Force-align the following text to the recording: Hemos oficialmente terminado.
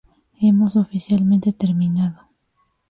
Hemos 0.41 0.77
oficialmente 0.77 1.51
terminado. 1.53 2.27